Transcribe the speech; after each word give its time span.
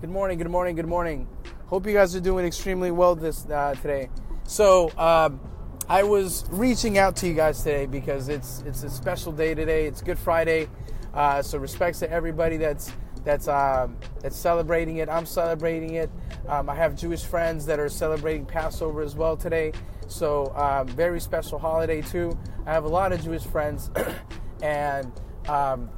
Good 0.00 0.10
morning, 0.10 0.38
good 0.38 0.48
morning, 0.48 0.76
good 0.76 0.86
morning. 0.86 1.26
Hope 1.66 1.84
you 1.84 1.92
guys 1.92 2.14
are 2.14 2.20
doing 2.20 2.46
extremely 2.46 2.92
well 2.92 3.16
this 3.16 3.44
uh, 3.46 3.74
today. 3.82 4.10
So, 4.44 4.96
um, 4.96 5.40
I 5.88 6.04
was 6.04 6.44
reaching 6.50 6.98
out 6.98 7.16
to 7.16 7.26
you 7.26 7.34
guys 7.34 7.64
today 7.64 7.86
because 7.86 8.28
it's 8.28 8.62
it's 8.64 8.84
a 8.84 8.90
special 8.90 9.32
day 9.32 9.56
today. 9.56 9.86
It's 9.86 10.00
Good 10.00 10.16
Friday, 10.16 10.68
uh, 11.14 11.42
so 11.42 11.58
respects 11.58 11.98
to 11.98 12.08
everybody 12.12 12.58
that's 12.58 12.92
that's 13.24 13.48
um, 13.48 13.96
that's 14.20 14.36
celebrating 14.36 14.98
it. 14.98 15.08
I'm 15.08 15.26
celebrating 15.26 15.94
it. 15.94 16.10
Um, 16.46 16.70
I 16.70 16.76
have 16.76 16.94
Jewish 16.94 17.24
friends 17.24 17.66
that 17.66 17.80
are 17.80 17.88
celebrating 17.88 18.46
Passover 18.46 19.02
as 19.02 19.16
well 19.16 19.36
today, 19.36 19.72
so 20.06 20.54
um, 20.54 20.86
very 20.86 21.18
special 21.18 21.58
holiday 21.58 22.02
too. 22.02 22.38
I 22.66 22.72
have 22.72 22.84
a 22.84 22.88
lot 22.88 23.10
of 23.10 23.20
Jewish 23.20 23.42
friends, 23.42 23.90
and 24.62 25.10
um, 25.48 25.90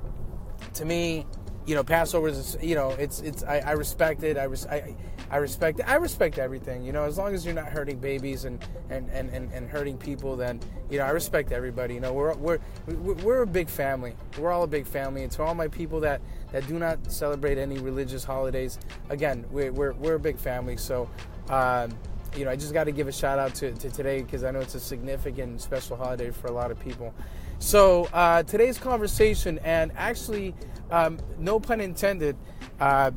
to 0.72 0.86
me, 0.86 1.26
you 1.70 1.76
know, 1.76 1.84
Passover 1.84 2.26
is, 2.26 2.58
you 2.60 2.74
know, 2.74 2.90
it's, 2.98 3.20
it's, 3.20 3.44
I, 3.44 3.58
I 3.60 3.70
respect 3.72 4.24
it. 4.24 4.36
I, 4.36 4.42
res, 4.42 4.66
I, 4.66 4.96
I 5.30 5.36
respect, 5.36 5.80
I 5.86 5.94
respect 5.94 6.36
everything, 6.36 6.82
you 6.82 6.90
know, 6.90 7.04
as 7.04 7.16
long 7.16 7.32
as 7.32 7.44
you're 7.44 7.54
not 7.54 7.68
hurting 7.68 8.00
babies 8.00 8.44
and, 8.44 8.58
and, 8.90 9.08
and, 9.10 9.30
and, 9.30 9.52
and 9.52 9.70
hurting 9.70 9.96
people, 9.96 10.34
then, 10.34 10.58
you 10.90 10.98
know, 10.98 11.04
I 11.04 11.10
respect 11.10 11.52
everybody. 11.52 11.94
You 11.94 12.00
know, 12.00 12.12
we're, 12.12 12.34
we're, 12.34 12.58
we're 12.88 13.42
a 13.42 13.46
big 13.46 13.68
family. 13.68 14.16
We're 14.36 14.50
all 14.50 14.64
a 14.64 14.66
big 14.66 14.84
family. 14.84 15.22
And 15.22 15.30
to 15.30 15.44
all 15.44 15.54
my 15.54 15.68
people 15.68 16.00
that, 16.00 16.20
that 16.50 16.66
do 16.66 16.76
not 16.76 17.12
celebrate 17.12 17.56
any 17.56 17.78
religious 17.78 18.24
holidays, 18.24 18.80
again, 19.08 19.46
we're, 19.52 19.70
we're, 19.70 19.92
we're 19.92 20.16
a 20.16 20.20
big 20.20 20.38
family. 20.38 20.76
So, 20.76 21.08
um, 21.50 21.96
you 22.36 22.46
know, 22.46 22.50
I 22.50 22.56
just 22.56 22.72
got 22.72 22.84
to 22.84 22.92
give 22.92 23.06
a 23.06 23.12
shout 23.12 23.38
out 23.38 23.54
to, 23.56 23.70
to 23.74 23.90
today 23.90 24.22
because 24.22 24.42
I 24.42 24.50
know 24.50 24.58
it's 24.58 24.74
a 24.74 24.80
significant, 24.80 25.60
special 25.60 25.96
holiday 25.96 26.32
for 26.32 26.48
a 26.48 26.52
lot 26.52 26.72
of 26.72 26.80
people. 26.80 27.14
So 27.60 28.08
uh, 28.14 28.42
today's 28.42 28.78
conversation, 28.78 29.60
and 29.62 29.92
actually, 29.94 30.54
um, 30.90 31.18
no 31.38 31.60
pun 31.60 31.82
intended. 31.82 32.34
Uh, 32.80 33.10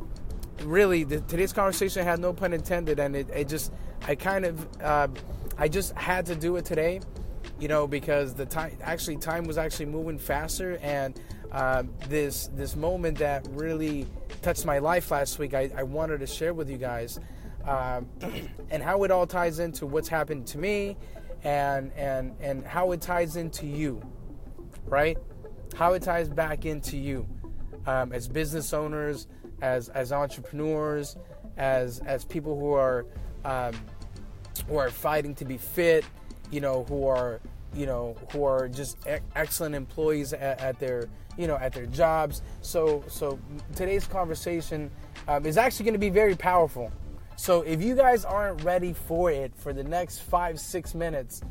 really, 0.63 1.05
the, 1.05 1.21
today's 1.21 1.53
conversation 1.53 2.03
had 2.03 2.19
no 2.19 2.33
pun 2.33 2.51
intended, 2.51 2.99
and 2.99 3.15
it, 3.15 3.29
it 3.29 3.47
just, 3.47 3.71
I 4.05 4.15
kind 4.15 4.43
of, 4.43 4.67
uh, 4.81 5.07
I 5.57 5.69
just 5.69 5.95
had 5.95 6.25
to 6.25 6.35
do 6.35 6.57
it 6.57 6.65
today, 6.65 6.99
you 7.57 7.69
know, 7.69 7.87
because 7.87 8.33
the 8.33 8.45
time, 8.45 8.77
actually, 8.81 9.15
time 9.15 9.45
was 9.45 9.57
actually 9.57 9.85
moving 9.85 10.19
faster, 10.19 10.77
and 10.81 11.17
um, 11.53 11.93
this 12.09 12.47
this 12.47 12.75
moment 12.75 13.19
that 13.19 13.47
really 13.51 14.07
touched 14.41 14.65
my 14.65 14.79
life 14.79 15.09
last 15.09 15.39
week, 15.39 15.53
I, 15.53 15.71
I 15.73 15.83
wanted 15.83 16.19
to 16.19 16.27
share 16.27 16.53
with 16.53 16.69
you 16.69 16.77
guys, 16.77 17.17
um, 17.65 18.09
and 18.69 18.83
how 18.83 19.03
it 19.03 19.09
all 19.09 19.25
ties 19.25 19.59
into 19.59 19.85
what's 19.85 20.09
happened 20.09 20.47
to 20.47 20.57
me, 20.57 20.97
and 21.45 21.93
and 21.93 22.35
and 22.41 22.65
how 22.65 22.91
it 22.91 22.99
ties 22.99 23.37
into 23.37 23.65
you 23.65 24.01
right? 24.85 25.17
How 25.75 25.93
it 25.93 26.03
ties 26.03 26.29
back 26.29 26.65
into 26.65 26.97
you 26.97 27.27
um, 27.85 28.13
as 28.13 28.27
business 28.27 28.73
owners, 28.73 29.27
as 29.61 29.89
as 29.89 30.11
entrepreneurs, 30.11 31.17
as 31.57 31.99
as 31.99 32.25
people 32.25 32.59
who 32.59 32.73
are 32.73 33.05
um, 33.45 33.73
who 34.67 34.77
are 34.77 34.89
fighting 34.89 35.35
to 35.35 35.45
be 35.45 35.57
fit, 35.57 36.05
you 36.51 36.61
know, 36.61 36.83
who 36.85 37.07
are 37.07 37.39
you 37.75 37.85
know 37.85 38.15
who 38.31 38.43
are 38.43 38.67
just 38.67 38.97
excellent 39.35 39.75
employees 39.75 40.33
at, 40.33 40.61
at, 40.61 40.79
their 40.79 41.09
you 41.37 41.47
know 41.47 41.55
at 41.57 41.73
their 41.73 41.87
jobs. 41.87 42.41
So 42.61 43.03
so 43.07 43.39
today's 43.75 44.05
conversation 44.05 44.91
um, 45.27 45.45
is 45.45 45.57
actually 45.57 45.85
going 45.85 45.93
to 45.93 45.99
be 45.99 46.09
very 46.09 46.35
powerful. 46.35 46.91
So 47.35 47.61
if 47.63 47.81
you 47.81 47.95
guys 47.95 48.25
aren't 48.25 48.63
ready 48.63 48.93
for 48.93 49.31
it 49.31 49.53
for 49.55 49.73
the 49.73 49.83
next 49.83 50.19
five 50.19 50.59
six 50.59 50.93
minutes 50.93 51.41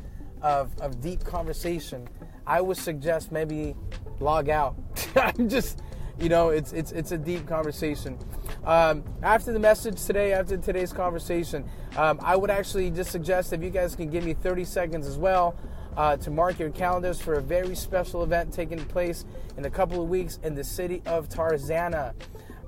of, 0.41 0.77
of 0.79 1.01
deep 1.01 1.23
conversation, 1.23 2.07
I 2.45 2.61
would 2.61 2.77
suggest 2.77 3.31
maybe 3.31 3.75
log 4.19 4.49
out. 4.49 4.75
I'm 5.15 5.49
just, 5.49 5.81
you 6.19 6.29
know, 6.29 6.49
it's 6.49 6.73
it's 6.73 6.91
it's 6.91 7.11
a 7.11 7.17
deep 7.17 7.47
conversation. 7.47 8.17
Um, 8.65 9.03
after 9.21 9.51
the 9.51 9.59
message 9.59 10.03
today, 10.03 10.33
after 10.33 10.57
today's 10.57 10.93
conversation, 10.93 11.65
um, 11.97 12.19
I 12.21 12.35
would 12.35 12.49
actually 12.49 12.91
just 12.91 13.11
suggest 13.11 13.53
if 13.53 13.61
you 13.61 13.69
guys 13.69 13.95
can 13.95 14.09
give 14.09 14.23
me 14.23 14.33
30 14.33 14.63
seconds 14.63 15.05
as 15.05 15.17
well 15.17 15.55
uh, 15.97 16.17
to 16.17 16.31
mark 16.31 16.59
your 16.59 16.69
calendars 16.69 17.21
for 17.21 17.33
a 17.33 17.41
very 17.41 17.75
special 17.75 18.23
event 18.23 18.53
taking 18.53 18.79
place 18.85 19.25
in 19.57 19.65
a 19.65 19.69
couple 19.69 20.01
of 20.01 20.09
weeks 20.09 20.39
in 20.43 20.55
the 20.55 20.63
city 20.63 21.01
of 21.05 21.29
Tarzana. 21.29 22.13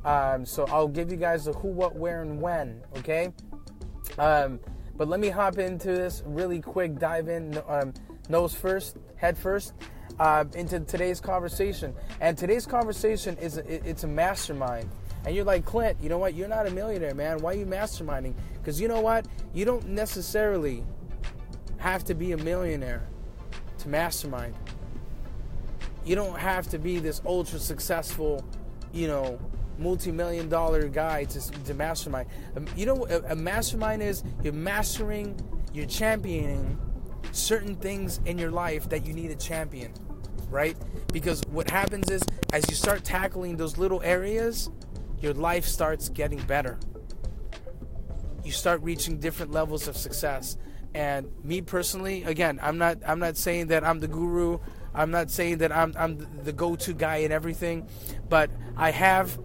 Um, 0.03 0.45
so 0.45 0.65
I'll 0.69 0.87
give 0.87 1.09
you 1.09 1.17
guys 1.17 1.45
the 1.45 1.53
who, 1.53 1.69
what, 1.69 1.95
where, 1.95 2.21
and 2.21 2.39
when. 2.39 2.81
Okay. 2.97 3.33
Um, 4.19 4.59
but 4.95 5.07
let 5.07 5.19
me 5.19 5.29
hop 5.29 5.57
into 5.57 5.87
this 5.87 6.23
really 6.25 6.61
quick. 6.61 6.99
Dive 6.99 7.27
in 7.27 7.59
um, 7.67 7.93
nose 8.29 8.53
first 8.53 8.97
head 9.15 9.37
first 9.37 9.73
uh, 10.19 10.45
into 10.53 10.79
today's 10.81 11.19
conversation. 11.19 11.93
And 12.21 12.37
today's 12.37 12.65
conversation 12.65 13.37
is 13.37 13.57
a, 13.57 13.89
it's 13.89 14.03
a 14.03 14.07
mastermind. 14.07 14.89
And 15.25 15.35
you're 15.35 15.45
like, 15.45 15.65
Clint, 15.65 15.97
you 16.01 16.09
know 16.09 16.19
what? 16.19 16.35
You're 16.35 16.47
not 16.47 16.67
a 16.67 16.71
millionaire, 16.71 17.15
man. 17.15 17.39
Why 17.39 17.53
are 17.53 17.57
you 17.57 17.65
masterminding? 17.65 18.35
Because 18.53 18.79
you 18.79 18.87
know 18.87 19.01
what? 19.01 19.25
You 19.53 19.65
don't 19.65 19.87
necessarily 19.87 20.83
have 21.77 22.03
to 22.05 22.13
be 22.13 22.31
a 22.33 22.37
millionaire 22.37 23.07
to 23.79 23.89
mastermind. 23.89 24.55
You 26.05 26.15
don't 26.15 26.37
have 26.37 26.67
to 26.69 26.77
be 26.77 26.99
this 26.99 27.21
ultra 27.25 27.57
successful, 27.57 28.45
you 28.93 29.07
know, 29.07 29.39
multi-million 29.79 30.47
dollar 30.47 30.87
guy 30.87 31.25
to, 31.25 31.51
to 31.63 31.73
mastermind. 31.73 32.29
Um, 32.55 32.67
you 32.75 32.85
know, 32.85 33.07
a, 33.07 33.31
a 33.31 33.35
mastermind 33.35 34.03
is 34.03 34.23
you're 34.43 34.53
mastering, 34.53 35.37
you're 35.73 35.87
championing 35.87 36.77
certain 37.31 37.75
things 37.75 38.19
in 38.25 38.37
your 38.37 38.51
life 38.51 38.89
that 38.89 39.05
you 39.05 39.13
need 39.13 39.31
a 39.31 39.35
champion, 39.35 39.93
right? 40.49 40.77
Because 41.11 41.41
what 41.49 41.69
happens 41.69 42.09
is 42.09 42.21
as 42.53 42.69
you 42.69 42.75
start 42.75 43.03
tackling 43.03 43.57
those 43.57 43.77
little 43.77 44.01
areas, 44.03 44.69
your 45.19 45.33
life 45.33 45.65
starts 45.65 46.09
getting 46.09 46.39
better. 46.43 46.77
You 48.43 48.51
start 48.51 48.81
reaching 48.81 49.19
different 49.19 49.51
levels 49.51 49.87
of 49.87 49.97
success. 49.97 50.57
And 50.93 51.29
me 51.43 51.61
personally, 51.61 52.23
again, 52.23 52.59
I'm 52.61 52.77
not 52.77 52.99
I'm 53.05 53.19
not 53.19 53.37
saying 53.37 53.67
that 53.67 53.83
I'm 53.83 53.99
the 53.99 54.07
guru. 54.07 54.59
I'm 54.93 55.11
not 55.11 55.29
saying 55.29 55.57
that 55.57 55.71
I'm 55.71 55.93
I'm 55.97 56.25
the 56.43 56.53
go-to 56.53 56.93
guy 56.93 57.17
in 57.17 57.31
everything, 57.31 57.87
but 58.29 58.49
I 58.77 58.91
have 58.91 59.37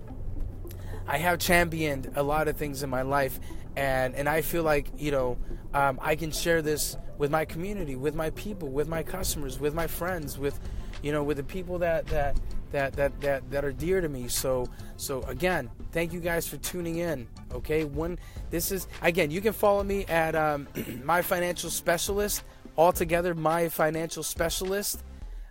I 1.10 1.18
have 1.18 1.40
championed 1.40 2.12
a 2.14 2.22
lot 2.22 2.46
of 2.46 2.56
things 2.56 2.84
in 2.84 2.88
my 2.88 3.02
life 3.02 3.40
and 3.74 4.14
and 4.14 4.28
I 4.28 4.42
feel 4.42 4.62
like, 4.62 4.86
you 4.96 5.10
know, 5.10 5.38
um, 5.74 5.98
I 6.00 6.14
can 6.14 6.30
share 6.30 6.62
this 6.62 6.96
with 7.18 7.32
my 7.32 7.44
community, 7.44 7.96
with 7.96 8.14
my 8.14 8.30
people, 8.30 8.68
with 8.68 8.86
my 8.86 9.02
customers, 9.02 9.58
with 9.58 9.74
my 9.74 9.88
friends, 9.88 10.38
with 10.38 10.60
you 11.02 11.10
know, 11.10 11.24
with 11.24 11.36
the 11.36 11.42
people 11.42 11.78
that 11.78 12.06
that 12.06 12.38
that 12.70 12.92
that 12.92 13.20
that, 13.22 13.50
that 13.50 13.64
are 13.64 13.72
dear 13.72 14.00
to 14.00 14.08
me. 14.08 14.28
So 14.28 14.68
so 14.96 15.22
again, 15.22 15.68
thank 15.90 16.12
you 16.12 16.20
guys 16.20 16.46
for 16.46 16.58
tuning 16.58 16.98
in. 16.98 17.26
Okay, 17.52 17.82
one 17.82 18.16
this 18.50 18.70
is 18.70 18.86
again, 19.02 19.32
you 19.32 19.40
can 19.40 19.52
follow 19.52 19.82
me 19.82 20.04
at 20.06 20.36
um, 20.36 20.68
my 21.04 21.22
financial 21.22 21.70
specialist 21.70 22.44
altogether, 22.78 23.34
my 23.34 23.68
financial 23.68 24.22
specialist 24.22 25.02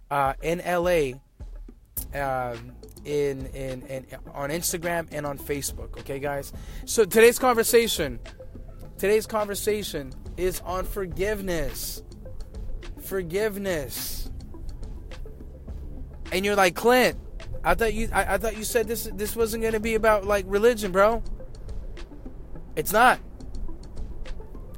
uh, 0.10 0.36
in 0.42 0.60
LA. 0.66 1.20
Um, 2.18 2.72
in, 3.10 3.48
in 3.48 3.82
in 3.88 4.06
on 4.34 4.50
Instagram 4.50 5.08
and 5.12 5.26
on 5.26 5.38
Facebook. 5.38 5.98
Okay, 6.00 6.20
guys. 6.20 6.54
So 6.86 7.06
today's 7.06 7.40
conversation, 7.40 8.20
today's 8.98 9.26
conversation 9.26 10.14
is 10.38 10.62
on 10.62 10.86
forgiveness. 10.86 12.04
Forgiveness. 13.02 14.30
And 16.32 16.46
you're 16.46 16.56
like, 16.56 16.76
Clint, 16.76 17.18
I 17.64 17.74
thought 17.74 17.94
you 17.94 18.10
I, 18.14 18.36
I 18.36 18.38
thought 18.38 18.56
you 18.56 18.64
said 18.64 18.88
this 18.88 19.10
this 19.14 19.36
wasn't 19.36 19.64
gonna 19.64 19.80
be 19.80 19.96
about 19.96 20.26
like 20.26 20.46
religion, 20.48 20.92
bro. 20.92 21.24
It's 22.76 22.94
not. 22.94 23.20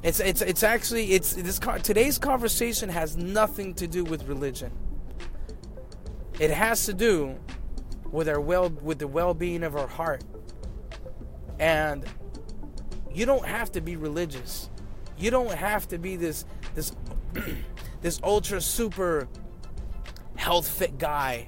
It's 0.02 0.20
it's 0.20 0.40
it's 0.40 0.62
actually 0.62 1.12
it's 1.12 1.34
this 1.34 1.60
today's 1.82 2.18
conversation 2.18 2.88
has 2.88 3.16
nothing 3.16 3.74
to 3.74 3.86
do 3.86 4.04
with 4.04 4.26
religion. 4.26 4.72
It 6.40 6.50
has 6.50 6.86
to 6.86 6.94
do 6.94 7.38
with 8.12 8.28
our 8.28 8.40
well 8.40 8.68
with 8.68 8.98
the 8.98 9.08
well-being 9.08 9.64
of 9.64 9.74
our 9.74 9.88
heart. 9.88 10.22
And 11.58 12.04
you 13.12 13.26
don't 13.26 13.46
have 13.46 13.72
to 13.72 13.80
be 13.80 13.96
religious. 13.96 14.70
You 15.18 15.30
don't 15.30 15.52
have 15.52 15.88
to 15.88 15.98
be 15.98 16.16
this 16.16 16.44
this 16.74 16.94
this 18.02 18.20
ultra 18.22 18.60
super 18.60 19.28
health 20.36 20.68
fit 20.68 20.98
guy, 20.98 21.46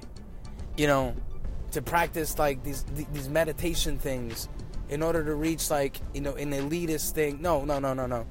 you 0.75 0.87
know, 0.87 1.15
to 1.71 1.81
practice 1.81 2.37
like 2.39 2.63
these 2.63 2.83
these 3.13 3.29
meditation 3.29 3.97
things 3.97 4.49
in 4.89 5.01
order 5.01 5.23
to 5.23 5.35
reach 5.35 5.69
like, 5.69 5.99
you 6.13 6.21
know, 6.21 6.33
an 6.35 6.51
elitist 6.51 7.11
thing. 7.11 7.41
No, 7.41 7.65
no, 7.65 7.79
no, 7.79 7.93
no, 7.93 8.05
no. 8.05 8.25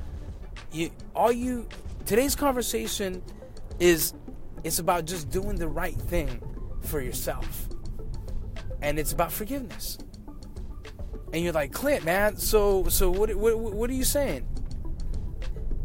You 0.73 0.91
all 1.15 1.33
you 1.33 1.69
today's 2.07 2.35
conversation 2.35 3.23
is 3.79 4.15
it's 4.63 4.79
about 4.79 5.05
just 5.05 5.31
doing 5.31 5.57
the 5.57 5.69
right 5.69 5.97
thing 5.97 6.41
for 6.81 7.01
yourself. 7.01 7.69
And 8.85 8.99
it's 9.01 9.13
about 9.13 9.33
forgiveness. 9.33 9.99
And 11.33 11.43
you're 11.45 11.53
like, 11.55 11.73
"Clint, 11.73 12.05
man, 12.05 12.37
so 12.37 12.85
so 12.89 13.11
what 13.11 13.35
what 13.37 13.59
what 13.59 13.91
are 13.91 13.95
you 13.95 14.05
saying?" 14.05 14.47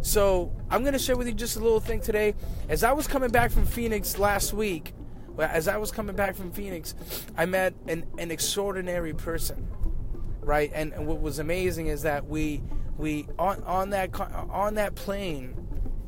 So 0.01 0.53
I'm 0.69 0.83
gonna 0.83 0.99
share 0.99 1.17
with 1.17 1.27
you 1.27 1.33
just 1.33 1.57
a 1.57 1.59
little 1.59 1.79
thing 1.81 2.01
today. 2.01 2.35
As 2.69 2.83
I 2.83 2.93
was 2.93 3.07
coming 3.07 3.31
back 3.31 3.51
from 3.51 3.65
Phoenix 3.65 4.19
last 4.19 4.53
week, 4.53 4.93
as 5.39 5.67
I 5.67 5.77
was 5.77 5.91
coming 5.91 6.15
back 6.15 6.35
from 6.35 6.51
Phoenix, 6.51 6.95
I 7.37 7.45
met 7.47 7.73
an, 7.87 8.05
an 8.19 8.31
extraordinary 8.31 9.13
person. 9.13 9.67
right? 10.41 10.71
And, 10.73 10.93
and 10.93 11.07
what 11.07 11.21
was 11.21 11.39
amazing 11.39 11.87
is 11.87 12.03
that 12.03 12.27
we 12.27 12.63
we 12.97 13.27
on 13.39 13.63
on 13.63 13.91
that 13.91 14.19
on 14.19 14.75
that 14.75 14.95
plane, 14.95 15.55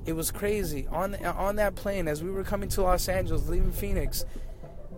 it 0.05 0.13
was 0.13 0.31
crazy 0.31 0.87
on 0.91 1.15
on 1.25 1.57
that 1.57 1.75
plane 1.75 2.07
as 2.07 2.23
we 2.23 2.31
were 2.31 2.43
coming 2.43 2.69
to 2.69 2.83
Los 2.83 3.07
Angeles, 3.09 3.47
leaving 3.49 3.71
Phoenix, 3.71 4.25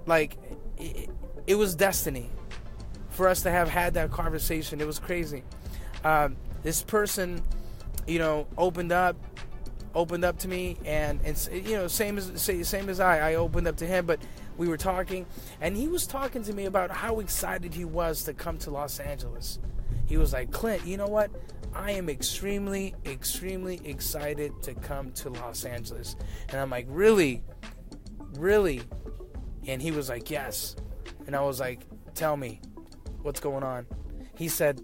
like 0.06 0.38
it, 0.78 1.10
it 1.48 1.56
was 1.56 1.76
destiny 1.76 2.30
for 3.10 3.28
us 3.28 3.44
to 3.44 3.52
have 3.52 3.70
had 3.70 3.94
that 3.96 4.12
conversation. 4.12 4.82
It 4.82 4.88
was 4.88 5.00
crazy. 5.00 5.44
Um, 6.04 6.36
this 6.64 6.82
person, 6.82 7.42
you 8.08 8.20
know, 8.20 8.48
opened 8.58 8.92
up, 8.92 9.16
opened 9.94 10.26
up 10.26 10.40
to 10.40 10.48
me, 10.48 10.78
and 10.86 11.20
and 11.24 11.50
you 11.52 11.76
know, 11.76 11.88
same 11.88 12.18
as 12.18 12.42
same 12.42 12.90
as 12.90 13.00
I, 13.00 13.32
I 13.32 13.36
opened 13.36 13.68
up 13.68 13.78
to 13.78 13.86
him, 13.86 14.06
but 14.06 14.20
we 14.58 14.68
were 14.68 14.78
talking, 14.78 15.26
and 15.62 15.76
he 15.76 15.88
was 15.88 16.06
talking 16.08 16.44
to 16.44 16.54
me 16.54 16.66
about 16.66 16.92
how 16.92 17.20
excited 17.20 17.74
he 17.74 17.86
was 17.86 18.24
to 18.24 18.34
come 18.34 18.58
to 18.60 18.72
Los 18.72 19.00
Angeles. 19.00 19.60
He 20.06 20.18
was 20.18 20.34
like, 20.34 20.52
Clint, 20.52 20.86
you 20.86 20.98
know 20.98 21.08
what? 21.08 21.32
I 21.76 21.92
am 21.92 22.10
extremely, 22.10 22.94
extremely 23.06 23.82
excited 23.84 24.52
to 24.64 24.76
come 24.76 25.12
to 25.14 25.30
Los 25.30 25.66
Angeles. 25.66 26.16
And 26.50 26.60
I'm 26.60 26.70
like, 26.70 26.86
really? 26.88 27.44
Really? 28.38 28.82
And 29.68 29.82
he 29.82 29.92
was 29.92 30.10
like, 30.10 30.30
yes. 30.30 30.76
And 31.26 31.36
I 31.36 31.42
was 31.42 31.60
like, 31.60 31.82
tell 32.16 32.38
me, 32.38 32.62
what's 33.22 33.40
going 33.40 33.64
on? 33.64 33.86
He 34.36 34.48
said, 34.48 34.82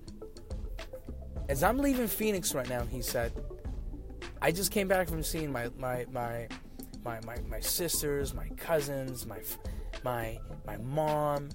as 1.48 1.64
I'm 1.64 1.78
leaving 1.78 2.08
Phoenix 2.08 2.54
right 2.54 2.70
now, 2.70 2.84
he 2.86 3.02
said, 3.02 3.34
I 4.42 4.52
just 4.52 4.72
came 4.72 4.88
back 4.88 5.08
from 5.10 5.24
seeing 5.24 5.52
my, 5.52 5.70
my, 5.78 6.06
my, 6.12 6.48
my, 7.04 7.20
my, 7.26 7.36
my 7.50 7.60
sisters, 7.60 8.34
my 8.34 8.48
cousins, 8.58 9.26
my, 9.26 9.40
my, 10.04 10.40
my 10.66 10.78
mom, 10.78 11.50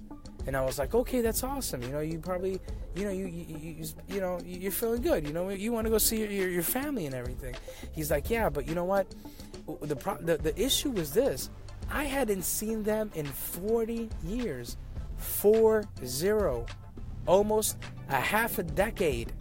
and 0.47 0.55
I 0.55 0.61
was 0.63 0.77
like, 0.77 0.93
okay, 0.93 1.21
that's 1.21 1.43
awesome. 1.43 1.81
You 1.81 1.89
know, 1.89 2.01
you 2.01 2.19
probably, 2.19 2.59
you 2.95 3.05
know, 3.05 3.09
you 3.09 3.25
you, 3.25 3.57
you, 3.57 3.85
you 4.07 4.21
know, 4.21 4.39
you're 4.45 4.71
feeling 4.71 5.01
good. 5.01 5.25
You 5.25 5.33
know, 5.33 5.49
you 5.49 5.71
want 5.71 5.85
to 5.85 5.91
go 5.91 5.97
see 5.97 6.19
your, 6.19 6.49
your 6.49 6.63
family 6.63 7.07
and 7.07 7.15
everything. 7.15 7.55
He's 7.93 8.11
like, 8.11 8.29
yeah, 8.29 8.49
but 8.49 8.67
you 8.67 8.75
know 8.75 8.83
what? 8.83 9.07
The, 9.81 9.95
pro- 9.95 10.21
the 10.21 10.37
the 10.37 10.59
issue 10.61 10.91
was 10.91 11.13
this: 11.13 11.49
I 11.89 12.05
hadn't 12.05 12.43
seen 12.43 12.83
them 12.83 13.11
in 13.15 13.25
40 13.25 14.09
years, 14.23 14.77
four 15.17 15.83
zero, 16.03 16.65
almost 17.27 17.77
a 18.09 18.19
half 18.19 18.57
a 18.59 18.63
decade. 18.63 19.31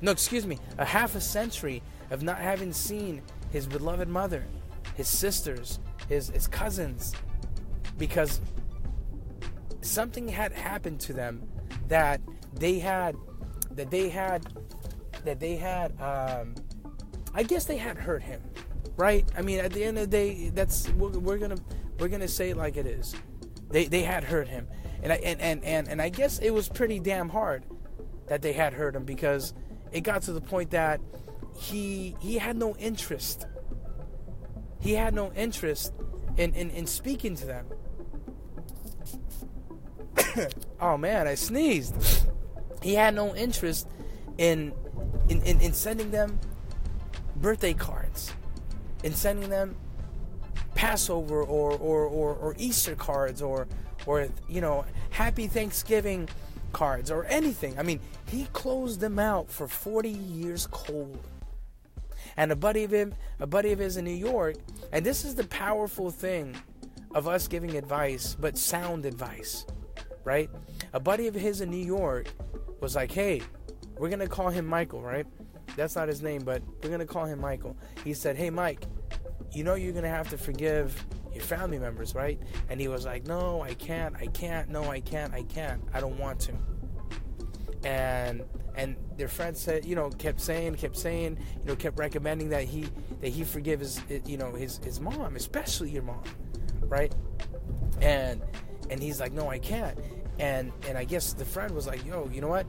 No, 0.00 0.10
excuse 0.10 0.46
me, 0.46 0.58
a 0.78 0.84
half 0.84 1.14
a 1.14 1.20
century 1.20 1.82
of 2.10 2.22
not 2.22 2.38
having 2.38 2.72
seen 2.72 3.22
his 3.50 3.66
beloved 3.66 4.08
mother, 4.08 4.44
his 4.94 5.08
sisters, 5.08 5.78
his 6.08 6.30
his 6.30 6.46
cousins, 6.46 7.14
because 7.98 8.40
something 9.80 10.28
had 10.28 10.52
happened 10.52 11.00
to 11.00 11.12
them 11.12 11.42
that 11.88 12.20
they 12.54 12.78
had 12.78 13.16
that 13.72 13.90
they 13.90 14.08
had 14.08 14.46
that 15.24 15.38
they 15.40 15.56
had 15.56 15.92
um, 16.00 16.54
I 17.34 17.42
guess 17.42 17.64
they 17.64 17.76
had 17.76 17.96
hurt 17.96 18.22
him, 18.22 18.42
right? 18.96 19.24
I 19.36 19.42
mean, 19.42 19.60
at 19.60 19.72
the 19.72 19.84
end 19.84 19.98
of 19.98 20.10
the 20.10 20.16
day, 20.16 20.50
that's 20.50 20.88
we're, 20.90 21.10
we're 21.10 21.38
gonna 21.38 21.58
we're 22.02 22.08
gonna 22.08 22.26
say 22.26 22.50
it 22.50 22.56
like 22.56 22.76
it 22.76 22.84
is. 22.84 23.14
They 23.70 23.86
they 23.86 24.02
had 24.02 24.24
hurt 24.24 24.48
him, 24.48 24.66
and 25.04 25.12
I 25.12 25.16
and, 25.16 25.40
and 25.40 25.64
and 25.64 25.88
and 25.88 26.02
I 26.02 26.08
guess 26.08 26.40
it 26.40 26.50
was 26.50 26.68
pretty 26.68 26.98
damn 26.98 27.28
hard 27.28 27.64
that 28.26 28.42
they 28.42 28.52
had 28.52 28.74
hurt 28.74 28.96
him 28.96 29.04
because 29.04 29.54
it 29.92 30.00
got 30.00 30.22
to 30.22 30.32
the 30.32 30.40
point 30.40 30.72
that 30.72 31.00
he 31.56 32.16
he 32.18 32.38
had 32.38 32.56
no 32.56 32.74
interest. 32.76 33.46
He 34.80 34.94
had 34.94 35.14
no 35.14 35.32
interest 35.34 35.92
in, 36.36 36.52
in, 36.54 36.70
in 36.70 36.88
speaking 36.88 37.36
to 37.36 37.46
them. 37.46 37.66
oh 40.80 40.96
man, 40.96 41.28
I 41.28 41.36
sneezed. 41.36 41.94
He 42.82 42.94
had 42.94 43.14
no 43.14 43.32
interest 43.36 43.88
in 44.38 44.74
in, 45.28 45.40
in, 45.42 45.60
in 45.60 45.72
sending 45.72 46.10
them 46.10 46.40
birthday 47.36 47.74
cards, 47.74 48.32
in 49.04 49.12
sending 49.12 49.48
them 49.50 49.76
Passover 50.74 51.42
or, 51.42 51.72
or, 51.72 52.04
or, 52.04 52.34
or 52.34 52.54
Easter 52.58 52.94
cards 52.94 53.42
or 53.42 53.66
or 54.06 54.28
you 54.48 54.60
know 54.60 54.84
Happy 55.10 55.46
Thanksgiving 55.46 56.28
cards 56.72 57.10
or 57.10 57.24
anything. 57.26 57.78
I 57.78 57.82
mean, 57.82 58.00
he 58.28 58.46
closed 58.52 59.00
them 59.00 59.18
out 59.18 59.50
for 59.50 59.68
40 59.68 60.08
years 60.08 60.66
cold. 60.66 61.26
And 62.36 62.50
a 62.50 62.56
buddy 62.56 62.84
of 62.84 62.92
him, 62.92 63.14
a 63.40 63.46
buddy 63.46 63.72
of 63.72 63.78
his 63.78 63.98
in 63.98 64.06
New 64.06 64.10
York, 64.10 64.56
and 64.90 65.04
this 65.04 65.24
is 65.24 65.34
the 65.34 65.44
powerful 65.44 66.10
thing 66.10 66.56
of 67.14 67.28
us 67.28 67.46
giving 67.46 67.76
advice, 67.76 68.34
but 68.40 68.56
sound 68.56 69.04
advice 69.04 69.66
right? 70.24 70.50
A 70.92 71.00
buddy 71.00 71.26
of 71.26 71.34
his 71.34 71.60
in 71.60 71.70
New 71.70 71.84
York 71.84 72.28
was 72.80 72.96
like, 72.96 73.10
hey, 73.10 73.42
we're 73.98 74.08
to 74.10 74.28
call 74.28 74.48
him 74.48 74.66
Michael, 74.66 75.02
right? 75.02 75.26
That's 75.76 75.96
not 75.96 76.08
his 76.08 76.22
name, 76.22 76.42
but 76.42 76.62
we're 76.82 76.90
to 76.98 77.06
call 77.06 77.24
him 77.24 77.40
Michael. 77.40 77.76
He 78.04 78.14
said, 78.14 78.36
hey, 78.36 78.50
Mike, 78.50 78.86
you 79.52 79.64
know 79.64 79.74
you're 79.74 79.92
going 79.92 80.04
to 80.04 80.10
have 80.10 80.28
to 80.30 80.38
forgive 80.38 81.04
your 81.32 81.42
family 81.42 81.78
members, 81.78 82.14
right? 82.14 82.40
And 82.68 82.80
he 82.80 82.88
was 82.88 83.04
like, 83.04 83.26
no, 83.26 83.62
I 83.62 83.74
can't, 83.74 84.14
I 84.16 84.26
can't, 84.26 84.68
no, 84.68 84.84
I 84.84 85.00
can't, 85.00 85.32
I 85.34 85.42
can't, 85.42 85.82
I 85.92 86.00
don't 86.00 86.18
want 86.18 86.40
to. 86.40 86.52
And 87.84 88.42
and 88.74 88.96
their 89.16 89.28
friend 89.28 89.56
said, 89.56 89.84
you 89.84 89.94
know, 89.94 90.08
kept 90.10 90.40
saying, 90.40 90.76
kept 90.76 90.96
saying, 90.96 91.38
you 91.60 91.66
know, 91.66 91.76
kept 91.76 91.98
recommending 91.98 92.48
that 92.50 92.64
he 92.64 92.86
that 93.20 93.28
he 93.28 93.44
forgive 93.44 93.80
his, 93.80 94.00
you 94.24 94.36
know, 94.36 94.52
his 94.52 94.78
his 94.78 95.00
mom, 95.00 95.36
especially 95.36 95.90
your 95.90 96.02
mom, 96.02 96.22
right? 96.82 97.14
And 98.00 98.42
and 98.90 99.02
he's 99.02 99.20
like, 99.20 99.32
no, 99.32 99.48
I 99.48 99.58
can't. 99.58 99.98
And 100.38 100.72
and 100.88 100.96
I 100.96 101.04
guess 101.04 101.32
the 101.32 101.44
friend 101.44 101.74
was 101.74 101.86
like, 101.86 102.04
yo, 102.06 102.30
you 102.32 102.40
know 102.40 102.48
what? 102.48 102.66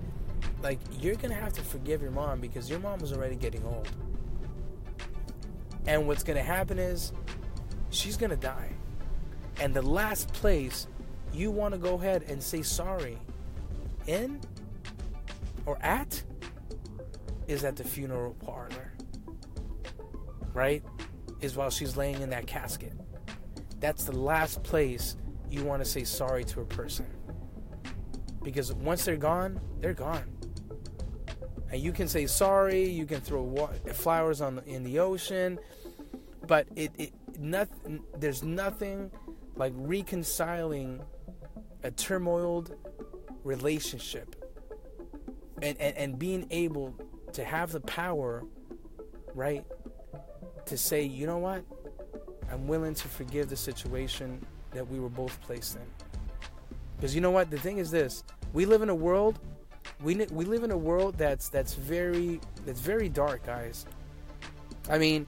Like 0.61 0.79
you're 0.99 1.15
gonna 1.15 1.35
have 1.35 1.53
to 1.53 1.61
forgive 1.61 2.01
your 2.01 2.11
mom 2.11 2.39
because 2.39 2.69
your 2.69 2.79
mom 2.79 2.99
was 2.99 3.13
already 3.13 3.35
getting 3.35 3.63
old. 3.65 3.89
And 5.85 6.07
what's 6.07 6.23
gonna 6.23 6.43
happen 6.43 6.79
is 6.79 7.11
she's 7.89 8.17
gonna 8.17 8.35
die. 8.35 8.69
And 9.59 9.73
the 9.73 9.81
last 9.81 10.33
place 10.33 10.87
you 11.33 11.51
want 11.51 11.73
to 11.73 11.77
go 11.77 11.95
ahead 11.95 12.23
and 12.23 12.41
say 12.41 12.61
sorry 12.61 13.17
in 14.07 14.39
or 15.65 15.77
at 15.81 16.23
is 17.47 17.63
at 17.63 17.75
the 17.75 17.83
funeral 17.83 18.33
parlor. 18.35 18.93
Right? 20.53 20.83
Is 21.41 21.55
while 21.55 21.69
she's 21.69 21.97
laying 21.97 22.21
in 22.21 22.29
that 22.29 22.47
casket. 22.47 22.93
That's 23.79 24.05
the 24.05 24.17
last 24.17 24.63
place 24.63 25.17
you 25.49 25.63
want 25.63 25.83
to 25.83 25.89
say 25.89 26.03
sorry 26.03 26.43
to 26.45 26.61
a 26.61 26.65
person. 26.65 27.05
Because 28.43 28.73
once 28.73 29.05
they're 29.05 29.17
gone, 29.17 29.59
they're 29.79 29.93
gone. 29.93 30.32
And 31.73 31.81
you 31.81 31.91
can 31.91 32.07
say 32.07 32.27
sorry, 32.27 32.87
you 32.87 33.07
can 33.07 33.19
throw 33.19 33.67
flowers 33.93 34.41
on 34.41 34.61
in 34.67 34.83
the 34.83 34.99
ocean, 34.99 35.57
but 36.45 36.67
it, 36.75 36.91
it 36.99 37.13
nothing 37.39 38.03
there's 38.19 38.43
nothing 38.43 39.09
like 39.55 39.73
reconciling 39.75 41.01
a 41.81 41.89
turmoiled 41.89 42.75
relationship 43.43 44.35
and, 45.63 45.75
and, 45.81 45.97
and 45.97 46.19
being 46.19 46.45
able 46.51 46.93
to 47.31 47.43
have 47.43 47.71
the 47.71 47.79
power, 47.81 48.43
right, 49.33 49.65
to 50.67 50.77
say, 50.77 51.01
you 51.01 51.25
know 51.25 51.39
what? 51.39 51.63
I'm 52.51 52.67
willing 52.67 52.93
to 52.93 53.07
forgive 53.07 53.49
the 53.49 53.57
situation 53.57 54.45
that 54.73 54.87
we 54.87 54.99
were 54.99 55.09
both 55.09 55.41
placed 55.41 55.77
in. 55.77 55.81
Because 56.97 57.15
you 57.15 57.21
know 57.21 57.31
what? 57.31 57.49
The 57.49 57.57
thing 57.57 57.79
is 57.79 57.89
this: 57.89 58.23
we 58.53 58.67
live 58.67 58.83
in 58.83 58.89
a 58.89 58.95
world, 58.95 59.39
we 60.03 60.15
we 60.31 60.45
live 60.45 60.63
in 60.63 60.71
a 60.71 60.77
world 60.77 61.17
that's 61.17 61.49
that's 61.49 61.73
very 61.73 62.39
that's 62.65 62.79
very 62.81 63.09
dark, 63.09 63.45
guys. 63.45 63.85
I 64.89 64.97
mean, 64.97 65.25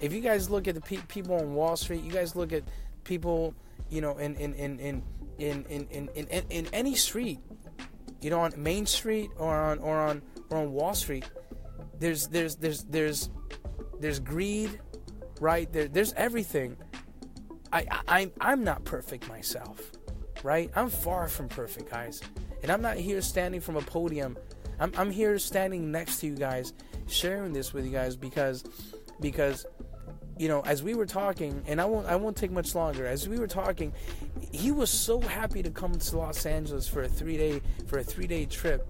if 0.00 0.12
you 0.12 0.20
guys 0.20 0.50
look 0.50 0.68
at 0.68 0.74
the 0.74 0.80
pe- 0.80 1.02
people 1.08 1.36
on 1.36 1.54
Wall 1.54 1.76
Street, 1.76 2.02
you 2.02 2.12
guys 2.12 2.36
look 2.36 2.52
at 2.52 2.62
people, 3.04 3.54
you 3.88 4.00
know, 4.00 4.18
in 4.18 4.36
in 4.36 4.52
in 4.54 4.78
in 4.78 5.02
in 5.38 5.64
in 5.64 5.86
in, 5.90 6.08
in, 6.14 6.26
in, 6.26 6.44
in 6.50 6.66
any 6.72 6.94
street, 6.94 7.40
you 8.20 8.30
know, 8.30 8.40
on 8.40 8.52
Main 8.56 8.86
Street 8.86 9.30
or 9.38 9.54
on 9.54 9.78
or 9.78 9.98
on 9.98 10.22
or 10.50 10.58
on 10.58 10.72
Wall 10.72 10.94
Street, 10.94 11.24
there's 11.98 12.28
there's 12.28 12.56
there's 12.56 12.84
there's 12.84 13.30
there's 13.98 14.20
greed, 14.20 14.78
right? 15.40 15.72
There, 15.72 15.88
there's 15.88 16.12
everything 16.14 16.76
I, 17.72 17.86
I 17.90 18.20
I'm 18.20 18.32
I'm 18.40 18.64
not 18.64 18.84
perfect 18.84 19.28
myself, 19.28 19.92
right? 20.42 20.70
I'm 20.76 20.90
far 20.90 21.28
from 21.28 21.48
perfect, 21.48 21.90
guys, 21.90 22.20
and 22.62 22.70
I'm 22.70 22.82
not 22.82 22.96
here 22.96 23.20
standing 23.20 23.60
from 23.60 23.76
a 23.76 23.82
podium. 23.82 24.36
I'm 24.80 24.92
I'm 24.96 25.10
here 25.10 25.38
standing 25.38 25.90
next 25.90 26.20
to 26.20 26.26
you 26.26 26.36
guys, 26.36 26.72
sharing 27.06 27.52
this 27.52 27.72
with 27.72 27.84
you 27.84 27.92
guys 27.92 28.16
because 28.16 28.64
because 29.20 29.66
you 30.38 30.48
know 30.48 30.60
as 30.62 30.82
we 30.82 30.94
were 30.94 31.06
talking, 31.06 31.62
and 31.66 31.80
I 31.80 31.84
won't 31.84 32.06
I 32.06 32.16
won't 32.16 32.36
take 32.36 32.50
much 32.50 32.74
longer. 32.74 33.06
As 33.06 33.28
we 33.28 33.38
were 33.38 33.48
talking, 33.48 33.92
he 34.52 34.70
was 34.70 34.90
so 34.90 35.20
happy 35.20 35.62
to 35.62 35.70
come 35.70 35.94
to 35.94 36.18
Los 36.18 36.46
Angeles 36.46 36.88
for 36.88 37.02
a 37.02 37.08
three 37.08 37.36
day 37.36 37.60
for 37.86 37.98
a 37.98 38.04
three 38.04 38.26
day 38.26 38.44
trip 38.44 38.88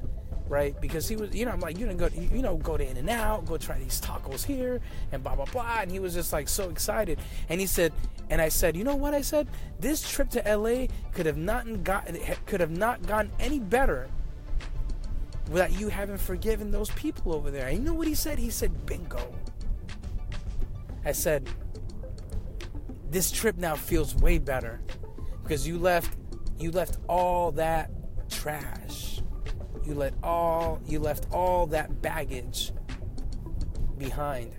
right? 0.48 0.78
Because 0.80 1.08
he 1.08 1.16
was, 1.16 1.34
you 1.34 1.44
know, 1.44 1.52
I'm 1.52 1.60
like, 1.60 1.78
you 1.78 1.86
know, 1.86 1.94
go, 1.94 2.08
you 2.14 2.42
know, 2.42 2.56
go 2.56 2.76
to 2.76 2.88
In 2.88 2.96
and 2.96 3.10
Out, 3.10 3.46
go 3.46 3.56
try 3.56 3.78
these 3.78 4.00
tacos 4.00 4.44
here, 4.44 4.80
and 5.12 5.22
blah 5.22 5.34
blah 5.34 5.44
blah. 5.46 5.78
And 5.80 5.90
he 5.90 5.98
was 5.98 6.14
just 6.14 6.32
like 6.32 6.48
so 6.48 6.70
excited. 6.70 7.18
And 7.48 7.60
he 7.60 7.66
said, 7.66 7.92
and 8.30 8.40
I 8.40 8.48
said, 8.48 8.76
you 8.76 8.84
know 8.84 8.96
what? 8.96 9.14
I 9.14 9.22
said, 9.22 9.48
this 9.78 10.08
trip 10.08 10.30
to 10.30 10.56
LA 10.56 10.86
could 11.12 11.26
have 11.26 11.36
not 11.36 11.84
gotten 11.84 12.18
could 12.46 12.60
have 12.60 12.70
not 12.70 13.06
gotten 13.06 13.30
any 13.38 13.58
better 13.58 14.08
without 15.50 15.78
you 15.78 15.88
haven't 15.88 16.18
forgiven 16.18 16.70
those 16.70 16.90
people 16.90 17.32
over 17.32 17.50
there. 17.50 17.68
And 17.68 17.78
you 17.78 17.84
know 17.84 17.94
what 17.94 18.06
he 18.06 18.14
said? 18.14 18.38
He 18.38 18.50
said, 18.50 18.86
bingo. 18.86 19.34
I 21.04 21.12
said, 21.12 21.48
this 23.10 23.30
trip 23.30 23.56
now 23.56 23.74
feels 23.74 24.14
way 24.14 24.38
better 24.38 24.80
because 25.42 25.66
you 25.66 25.78
left 25.78 26.16
you 26.58 26.70
left 26.70 26.98
all 27.08 27.52
that 27.52 27.90
trash. 28.28 29.17
You 29.88 29.94
let 29.94 30.12
all 30.22 30.82
you 30.86 31.00
left 31.00 31.26
all 31.32 31.66
that 31.68 32.02
baggage 32.02 32.72
behind. 33.96 34.52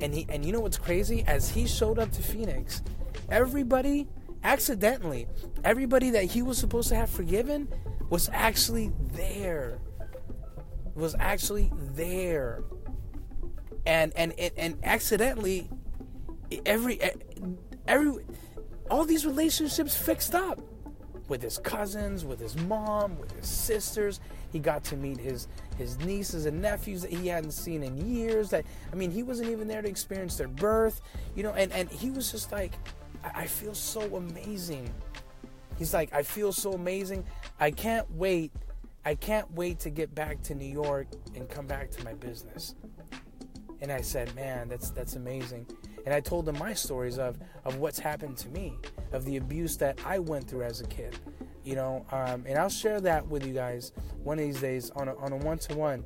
And 0.00 0.12
he 0.12 0.26
and 0.28 0.44
you 0.44 0.50
know 0.50 0.58
what's 0.58 0.78
crazy? 0.78 1.22
As 1.28 1.48
he 1.48 1.64
showed 1.64 2.00
up 2.00 2.10
to 2.10 2.22
Phoenix, 2.22 2.82
everybody 3.30 4.08
accidentally, 4.42 5.28
everybody 5.62 6.10
that 6.10 6.24
he 6.24 6.42
was 6.42 6.58
supposed 6.58 6.88
to 6.88 6.96
have 6.96 7.08
forgiven 7.08 7.68
was 8.10 8.28
actually 8.32 8.90
there. 9.12 9.78
Was 10.96 11.14
actually 11.20 11.70
there. 11.94 12.64
And 13.86 14.12
and 14.16 14.32
and, 14.40 14.52
and 14.56 14.78
accidentally 14.82 15.70
every 16.66 17.00
every 17.86 18.24
all 18.90 19.04
these 19.04 19.24
relationships 19.24 19.96
fixed 19.96 20.34
up 20.34 20.60
with 21.28 21.42
his 21.42 21.58
cousins, 21.58 22.24
with 22.24 22.40
his 22.40 22.56
mom, 22.64 23.18
with 23.18 23.32
his 23.32 23.46
sisters. 23.46 24.20
He 24.50 24.58
got 24.58 24.84
to 24.84 24.96
meet 24.96 25.18
his 25.18 25.48
his 25.78 25.98
nieces 26.00 26.46
and 26.46 26.60
nephews 26.60 27.02
that 27.02 27.10
he 27.10 27.28
hadn't 27.28 27.52
seen 27.52 27.82
in 27.82 27.96
years. 27.96 28.50
That 28.50 28.64
I 28.92 28.96
mean, 28.96 29.10
he 29.10 29.22
wasn't 29.22 29.50
even 29.50 29.68
there 29.68 29.82
to 29.82 29.88
experience 29.88 30.36
their 30.36 30.48
birth, 30.48 31.00
you 31.34 31.42
know. 31.42 31.52
And 31.52 31.72
and 31.72 31.88
he 31.88 32.10
was 32.10 32.30
just 32.30 32.52
like, 32.52 32.72
I, 33.24 33.42
I 33.42 33.46
feel 33.46 33.74
so 33.74 34.16
amazing. 34.16 34.92
He's 35.78 35.94
like, 35.94 36.12
I 36.12 36.22
feel 36.22 36.52
so 36.52 36.72
amazing. 36.74 37.24
I 37.58 37.70
can't 37.70 38.10
wait. 38.12 38.52
I 39.04 39.14
can't 39.14 39.50
wait 39.52 39.80
to 39.80 39.90
get 39.90 40.14
back 40.14 40.42
to 40.44 40.54
New 40.54 40.70
York 40.70 41.08
and 41.34 41.48
come 41.48 41.66
back 41.66 41.90
to 41.92 42.04
my 42.04 42.14
business. 42.14 42.74
And 43.80 43.90
I 43.90 44.00
said, 44.00 44.32
man, 44.36 44.68
that's 44.68 44.90
that's 44.90 45.16
amazing. 45.16 45.66
And 46.04 46.14
I 46.14 46.20
told 46.20 46.46
them 46.46 46.58
my 46.58 46.74
stories 46.74 47.18
of, 47.18 47.38
of 47.64 47.76
what's 47.76 47.98
happened 47.98 48.36
to 48.38 48.48
me, 48.48 48.76
of 49.12 49.24
the 49.24 49.36
abuse 49.36 49.76
that 49.78 49.98
I 50.04 50.18
went 50.18 50.48
through 50.48 50.62
as 50.62 50.80
a 50.80 50.86
kid. 50.86 51.18
You 51.64 51.76
know, 51.76 52.04
um, 52.10 52.44
and 52.46 52.58
I'll 52.58 52.68
share 52.68 53.00
that 53.02 53.26
with 53.28 53.46
you 53.46 53.54
guys 53.54 53.92
one 54.24 54.38
of 54.38 54.44
these 54.44 54.60
days 54.60 54.90
on 54.96 55.08
a, 55.08 55.16
on 55.16 55.32
a 55.32 55.36
one-to-one, 55.36 56.04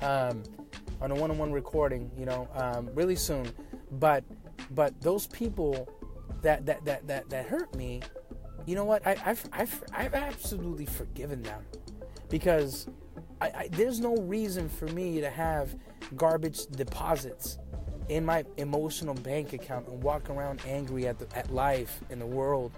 um, 0.00 0.42
on 1.02 1.10
a 1.10 1.14
one-on-one 1.14 1.52
recording. 1.52 2.10
You 2.18 2.24
know, 2.24 2.48
um, 2.54 2.88
really 2.94 3.16
soon. 3.16 3.52
But 3.92 4.24
but 4.70 4.98
those 5.02 5.26
people 5.26 5.88
that 6.42 6.64
that 6.64 6.84
that 6.86 7.06
that, 7.08 7.28
that 7.28 7.46
hurt 7.46 7.74
me, 7.74 8.00
you 8.64 8.74
know 8.74 8.84
what? 8.84 9.06
I, 9.06 9.14
have 9.16 9.48
I've 9.52 9.84
I've 9.92 10.14
absolutely 10.14 10.86
forgiven 10.86 11.42
them 11.42 11.62
because 12.30 12.86
I, 13.40 13.46
I, 13.46 13.68
there's 13.72 14.00
no 14.00 14.16
reason 14.16 14.68
for 14.68 14.86
me 14.86 15.20
to 15.20 15.28
have 15.28 15.74
garbage 16.16 16.66
deposits 16.66 17.58
in 18.10 18.24
my 18.24 18.44
emotional 18.56 19.14
bank 19.14 19.52
account 19.52 19.86
and 19.86 20.02
walk 20.02 20.28
around 20.30 20.60
angry 20.66 21.06
at 21.06 21.18
the, 21.18 21.38
at 21.38 21.50
life 21.52 22.00
in 22.10 22.18
the 22.18 22.26
world 22.26 22.72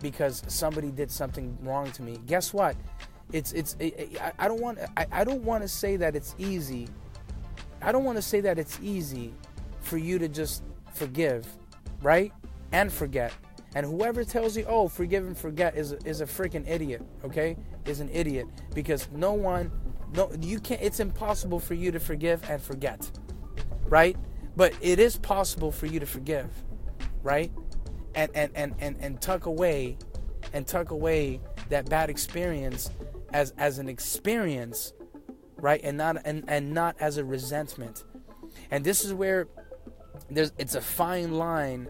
because 0.00 0.42
somebody 0.48 0.90
did 0.90 1.10
something 1.10 1.56
wrong 1.62 1.92
to 1.92 2.02
me. 2.02 2.18
Guess 2.26 2.54
what? 2.54 2.74
It's 3.30 3.52
it's 3.52 3.76
it, 3.78 4.18
I, 4.38 4.48
don't 4.48 4.60
want 4.60 4.78
I, 4.96 5.06
I 5.12 5.24
don't 5.24 5.44
want 5.44 5.62
to 5.62 5.68
say 5.68 5.96
that 5.96 6.16
it's 6.16 6.34
easy. 6.38 6.88
I 7.82 7.92
don't 7.92 8.04
want 8.04 8.16
to 8.16 8.22
say 8.22 8.40
that 8.40 8.58
it's 8.58 8.78
easy 8.82 9.34
for 9.80 9.98
you 9.98 10.18
to 10.18 10.28
just 10.28 10.64
forgive, 10.94 11.46
right? 12.02 12.32
And 12.72 12.90
forget. 12.90 13.32
And 13.74 13.86
whoever 13.86 14.24
tells 14.24 14.56
you, 14.56 14.64
"Oh, 14.66 14.88
forgive 14.88 15.26
and 15.26 15.36
forget," 15.38 15.76
is 15.76 15.92
a, 15.92 15.98
is 16.04 16.22
a 16.22 16.26
freaking 16.26 16.68
idiot. 16.68 17.02
Okay, 17.24 17.56
is 17.84 18.00
an 18.00 18.08
idiot 18.12 18.46
because 18.74 19.08
no 19.12 19.32
one, 19.32 19.70
no, 20.14 20.32
you 20.40 20.58
can't. 20.58 20.80
It's 20.82 20.98
impossible 20.98 21.60
for 21.60 21.74
you 21.74 21.92
to 21.92 22.00
forgive 22.00 22.48
and 22.50 22.60
forget, 22.60 23.08
right? 23.84 24.16
But 24.56 24.74
it 24.80 24.98
is 24.98 25.16
possible 25.16 25.72
for 25.72 25.86
you 25.86 26.00
to 26.00 26.06
forgive, 26.06 26.50
right? 27.22 27.52
And 28.14 28.30
and 28.34 28.50
and 28.54 28.74
and, 28.80 28.96
and 29.00 29.20
tuck 29.20 29.46
away 29.46 29.96
and 30.52 30.66
tuck 30.66 30.90
away 30.90 31.40
that 31.68 31.88
bad 31.88 32.10
experience 32.10 32.90
as 33.32 33.52
as 33.56 33.78
an 33.78 33.88
experience, 33.88 34.92
right? 35.56 35.80
And 35.82 35.96
not 35.96 36.18
and, 36.24 36.44
and 36.48 36.72
not 36.72 36.96
as 37.00 37.16
a 37.16 37.24
resentment. 37.24 38.04
And 38.70 38.84
this 38.84 39.04
is 39.04 39.14
where 39.14 39.48
there's 40.28 40.52
it's 40.58 40.74
a 40.74 40.80
fine 40.80 41.32
line 41.32 41.88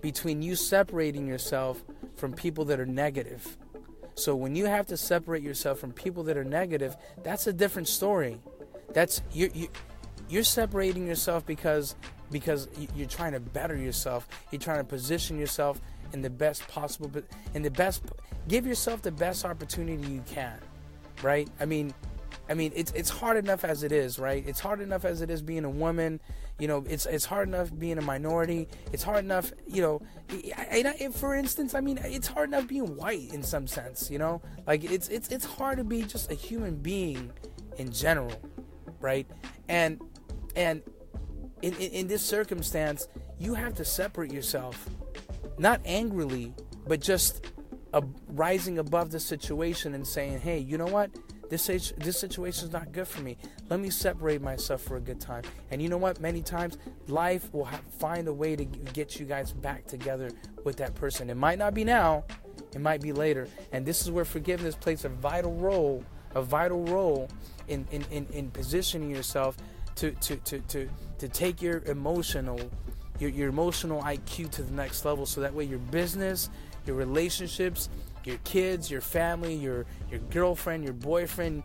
between 0.00 0.42
you 0.42 0.56
separating 0.56 1.26
yourself 1.26 1.82
from 2.16 2.32
people 2.32 2.64
that 2.66 2.80
are 2.80 2.86
negative. 2.86 3.56
So 4.14 4.34
when 4.36 4.54
you 4.54 4.66
have 4.66 4.86
to 4.88 4.96
separate 4.96 5.42
yourself 5.42 5.78
from 5.78 5.92
people 5.92 6.24
that 6.24 6.36
are 6.36 6.44
negative, 6.44 6.96
that's 7.22 7.46
a 7.46 7.52
different 7.52 7.88
story. 7.88 8.40
That's 8.92 9.22
you 9.32 9.50
you 9.54 9.68
you're 10.30 10.44
separating 10.44 11.06
yourself 11.06 11.44
because 11.44 11.96
because 12.30 12.68
you're 12.94 13.08
trying 13.08 13.32
to 13.32 13.40
better 13.40 13.76
yourself. 13.76 14.28
You're 14.50 14.60
trying 14.60 14.78
to 14.78 14.84
position 14.84 15.38
yourself 15.38 15.80
in 16.12 16.22
the 16.22 16.30
best 16.30 16.66
possible, 16.68 17.10
in 17.54 17.62
the 17.62 17.70
best, 17.70 18.02
give 18.48 18.66
yourself 18.66 19.02
the 19.02 19.12
best 19.12 19.44
opportunity 19.44 20.06
you 20.08 20.22
can, 20.26 20.58
right? 21.22 21.48
I 21.58 21.64
mean, 21.64 21.92
I 22.48 22.54
mean, 22.54 22.72
it's 22.74 22.92
it's 22.92 23.10
hard 23.10 23.36
enough 23.36 23.64
as 23.64 23.82
it 23.82 23.92
is, 23.92 24.18
right? 24.18 24.44
It's 24.46 24.60
hard 24.60 24.80
enough 24.80 25.04
as 25.04 25.20
it 25.20 25.30
is 25.30 25.42
being 25.42 25.64
a 25.64 25.70
woman. 25.70 26.20
You 26.58 26.68
know, 26.68 26.84
it's 26.88 27.06
it's 27.06 27.24
hard 27.24 27.48
enough 27.48 27.70
being 27.76 27.98
a 27.98 28.02
minority. 28.02 28.68
It's 28.92 29.02
hard 29.02 29.24
enough, 29.24 29.52
you 29.66 29.82
know. 29.82 30.02
I, 30.56 30.94
I, 31.00 31.08
for 31.08 31.34
instance, 31.34 31.74
I 31.74 31.80
mean, 31.80 31.98
it's 32.02 32.26
hard 32.26 32.48
enough 32.48 32.66
being 32.66 32.96
white 32.96 33.32
in 33.32 33.42
some 33.42 33.66
sense. 33.66 34.10
You 34.10 34.18
know, 34.18 34.42
like 34.66 34.84
it's 34.84 35.08
it's 35.08 35.28
it's 35.28 35.44
hard 35.44 35.78
to 35.78 35.84
be 35.84 36.02
just 36.02 36.30
a 36.30 36.34
human 36.34 36.76
being 36.76 37.32
in 37.78 37.92
general, 37.92 38.34
right? 39.00 39.26
And 39.68 40.00
and 40.56 40.82
in, 41.62 41.74
in, 41.74 41.92
in 41.92 42.06
this 42.06 42.22
circumstance, 42.22 43.08
you 43.38 43.54
have 43.54 43.74
to 43.74 43.84
separate 43.84 44.32
yourself, 44.32 44.88
not 45.58 45.80
angrily, 45.84 46.54
but 46.86 47.00
just 47.00 47.52
uh, 47.92 48.00
rising 48.28 48.78
above 48.78 49.10
the 49.10 49.20
situation 49.20 49.94
and 49.94 50.06
saying, 50.06 50.40
"Hey, 50.40 50.58
you 50.58 50.78
know 50.78 50.86
what? 50.86 51.10
This 51.48 51.66
this 51.66 52.18
situation 52.18 52.66
is 52.66 52.72
not 52.72 52.92
good 52.92 53.08
for 53.08 53.22
me. 53.22 53.36
Let 53.68 53.80
me 53.80 53.90
separate 53.90 54.40
myself 54.40 54.82
for 54.82 54.96
a 54.96 55.00
good 55.00 55.20
time." 55.20 55.42
And 55.70 55.82
you 55.82 55.88
know 55.88 55.98
what? 55.98 56.20
Many 56.20 56.42
times, 56.42 56.78
life 57.08 57.52
will 57.52 57.68
find 57.98 58.28
a 58.28 58.32
way 58.32 58.56
to 58.56 58.64
get 58.64 59.18
you 59.18 59.26
guys 59.26 59.52
back 59.52 59.86
together 59.86 60.30
with 60.64 60.76
that 60.76 60.94
person. 60.94 61.30
It 61.30 61.36
might 61.36 61.58
not 61.58 61.74
be 61.74 61.84
now, 61.84 62.24
it 62.74 62.80
might 62.80 63.00
be 63.00 63.12
later. 63.12 63.48
And 63.72 63.84
this 63.84 64.02
is 64.02 64.10
where 64.10 64.24
forgiveness 64.24 64.74
plays 64.74 65.04
a 65.04 65.08
vital 65.08 65.54
role, 65.54 66.04
a 66.34 66.42
vital 66.42 66.84
role 66.84 67.28
in 67.68 67.86
in, 67.90 68.04
in, 68.10 68.26
in 68.32 68.50
positioning 68.50 69.10
yourself 69.10 69.56
to 69.96 70.12
to 70.12 70.36
to 70.36 70.60
to 70.60 70.88
to 71.18 71.28
take 71.28 71.60
your 71.60 71.82
emotional 71.86 72.58
your, 73.18 73.30
your 73.30 73.48
emotional 73.48 74.02
IQ 74.02 74.50
to 74.50 74.62
the 74.62 74.72
next 74.72 75.04
level 75.04 75.26
so 75.26 75.42
that 75.42 75.52
way 75.52 75.64
your 75.64 75.78
business, 75.78 76.48
your 76.86 76.96
relationships, 76.96 77.90
your 78.24 78.38
kids, 78.44 78.90
your 78.90 79.00
family, 79.00 79.54
your 79.54 79.86
your 80.10 80.20
girlfriend, 80.30 80.84
your 80.84 80.94
boyfriend, 80.94 81.62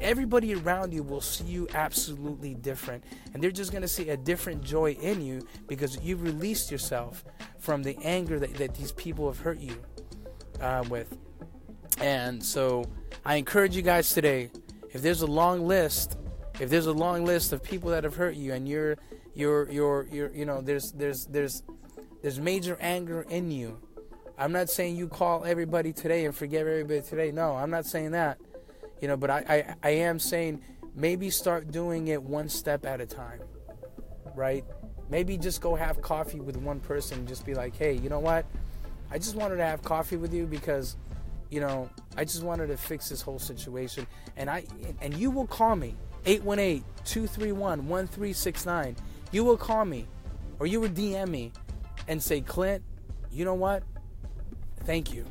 everybody 0.00 0.54
around 0.54 0.92
you 0.92 1.02
will 1.02 1.20
see 1.20 1.44
you 1.44 1.68
absolutely 1.74 2.54
different. 2.54 3.04
And 3.32 3.42
they're 3.42 3.50
just 3.50 3.70
going 3.70 3.82
to 3.82 3.88
see 3.88 4.10
a 4.10 4.16
different 4.16 4.62
joy 4.62 4.92
in 4.92 5.22
you 5.22 5.46
because 5.66 5.98
you've 6.02 6.22
released 6.22 6.70
yourself 6.70 7.24
from 7.58 7.82
the 7.82 7.96
anger 8.02 8.38
that, 8.38 8.54
that 8.54 8.74
these 8.74 8.92
people 8.92 9.26
have 9.26 9.40
hurt 9.40 9.58
you 9.58 9.76
uh, 10.60 10.84
with. 10.88 11.16
And 12.00 12.42
so 12.42 12.84
I 13.24 13.36
encourage 13.36 13.74
you 13.76 13.82
guys 13.82 14.12
today, 14.12 14.50
if 14.92 15.02
there's 15.02 15.22
a 15.22 15.26
long 15.26 15.66
list 15.66 16.17
if 16.60 16.70
there's 16.70 16.86
a 16.86 16.92
long 16.92 17.24
list 17.24 17.52
of 17.52 17.62
people 17.62 17.90
that 17.90 18.04
have 18.04 18.16
hurt 18.16 18.34
you 18.34 18.52
and 18.52 18.68
you're 18.68 18.96
you're 19.34 19.70
you're 19.70 20.06
you're 20.10 20.30
you 20.34 20.44
know 20.44 20.60
there's 20.60 20.92
there's 20.92 21.26
there's 21.26 21.62
there's 22.22 22.40
major 22.40 22.76
anger 22.80 23.22
in 23.28 23.50
you 23.50 23.78
i'm 24.36 24.50
not 24.50 24.68
saying 24.68 24.96
you 24.96 25.06
call 25.08 25.44
everybody 25.44 25.92
today 25.92 26.24
and 26.24 26.34
forgive 26.34 26.66
everybody 26.66 27.00
today. 27.00 27.30
No 27.30 27.54
i'm 27.54 27.70
not 27.70 27.86
saying 27.86 28.12
that. 28.12 28.38
You 29.00 29.08
know 29.08 29.16
but 29.16 29.30
i 29.30 29.38
i, 29.82 29.88
I 29.88 29.90
am 29.90 30.18
saying 30.18 30.62
maybe 30.94 31.30
start 31.30 31.70
doing 31.70 32.08
it 32.08 32.22
one 32.22 32.48
step 32.48 32.84
at 32.84 33.00
a 33.00 33.06
time 33.06 33.40
right? 34.34 34.64
Maybe 35.10 35.36
just 35.36 35.60
go 35.60 35.74
have 35.74 36.00
coffee 36.00 36.38
with 36.38 36.56
one 36.56 36.78
person 36.80 37.20
and 37.20 37.28
just 37.28 37.46
be 37.46 37.54
like 37.54 37.76
hey 37.76 37.92
you 37.92 38.08
know 38.08 38.20
what? 38.20 38.46
I 39.10 39.18
just 39.18 39.36
wanted 39.36 39.56
to 39.56 39.64
have 39.64 39.82
coffee 39.82 40.16
with 40.16 40.34
you 40.34 40.46
because 40.46 40.96
you 41.50 41.60
know 41.60 41.88
i 42.16 42.24
just 42.24 42.42
wanted 42.42 42.66
to 42.66 42.76
fix 42.76 43.08
this 43.08 43.22
whole 43.22 43.38
situation. 43.38 44.06
And 44.36 44.50
i 44.50 44.64
and 45.00 45.14
you 45.14 45.30
will 45.30 45.46
call 45.46 45.76
me 45.76 45.94
818 46.26 46.84
231 47.04 47.88
1369. 47.88 48.96
You 49.32 49.44
will 49.44 49.56
call 49.56 49.84
me 49.84 50.06
or 50.58 50.66
you 50.66 50.80
will 50.80 50.88
DM 50.88 51.28
me 51.28 51.52
and 52.08 52.22
say, 52.22 52.40
Clint, 52.40 52.82
you 53.30 53.44
know 53.44 53.54
what? 53.54 53.82
Thank 54.84 55.12
you. 55.12 55.24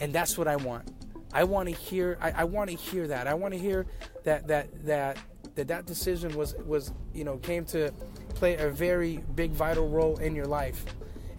And 0.00 0.12
that's 0.12 0.38
what 0.38 0.48
I 0.48 0.56
want. 0.56 0.90
I 1.32 1.44
want 1.44 1.68
to 1.68 1.74
hear 1.74 2.18
I, 2.20 2.32
I 2.32 2.44
want 2.44 2.70
to 2.70 2.76
hear 2.76 3.06
that. 3.08 3.26
I 3.26 3.34
want 3.34 3.54
to 3.54 3.60
hear 3.60 3.86
that 4.24 4.48
that 4.48 4.86
that 4.86 5.18
that 5.54 5.68
that 5.68 5.86
decision 5.86 6.36
was 6.36 6.54
was 6.66 6.92
you 7.14 7.24
know 7.24 7.38
came 7.38 7.64
to 7.66 7.92
play 8.34 8.56
a 8.56 8.70
very 8.70 9.18
big 9.34 9.52
vital 9.52 9.88
role 9.88 10.16
in 10.18 10.34
your 10.34 10.46
life. 10.46 10.84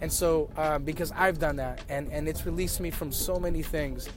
And 0.00 0.12
so 0.12 0.50
um, 0.56 0.84
because 0.84 1.12
I've 1.12 1.38
done 1.38 1.56
that 1.56 1.82
and 1.88 2.10
and 2.10 2.28
it's 2.28 2.46
released 2.46 2.80
me 2.80 2.90
from 2.90 3.12
so 3.12 3.38
many 3.38 3.62
things 3.62 4.08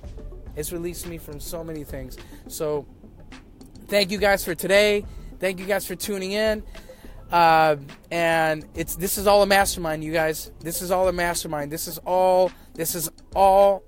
It's 0.55 0.71
released 0.71 1.07
me 1.07 1.17
from 1.17 1.39
so 1.39 1.63
many 1.63 1.83
things. 1.83 2.17
So 2.47 2.85
thank 3.87 4.11
you 4.11 4.17
guys 4.17 4.43
for 4.43 4.55
today. 4.55 5.05
Thank 5.39 5.59
you 5.59 5.65
guys 5.65 5.85
for 5.85 5.95
tuning 5.95 6.31
in. 6.31 6.63
Uh, 7.31 7.77
and 8.11 8.65
it's 8.75 8.95
this 8.95 9.17
is 9.17 9.27
all 9.27 9.41
a 9.41 9.47
mastermind, 9.47 10.03
you 10.03 10.13
guys. 10.13 10.51
This 10.59 10.81
is 10.81 10.91
all 10.91 11.07
a 11.07 11.13
mastermind. 11.13 11.71
This 11.71 11.87
is 11.87 11.97
all 11.99 12.51
this 12.73 12.95
is 12.95 13.09
all 13.35 13.83